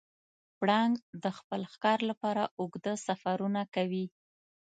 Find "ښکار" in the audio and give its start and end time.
1.73-1.99